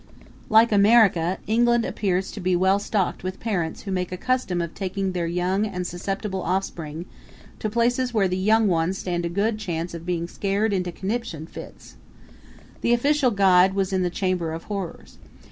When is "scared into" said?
10.27-10.91